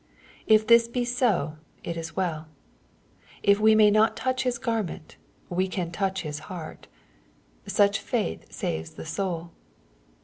[0.47, 2.47] If this be so, it is welL
[3.43, 5.15] If we may not touch His garment,
[5.47, 6.87] we can touch His heart
[7.67, 9.51] Such faith saves the soul.